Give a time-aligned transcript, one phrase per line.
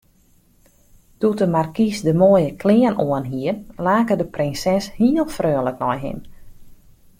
[1.23, 3.53] Doe't de markys de moaie klean oanhie,
[3.85, 6.19] lake de prinses heel freonlik nei him.